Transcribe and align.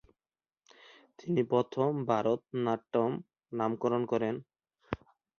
তিনিই 1.17 1.45
প্রথম 1.49 1.89
‘ভারতনাট্যম’ 2.09 3.11
নামকরণ 3.51 4.01
করেন। 4.05 4.35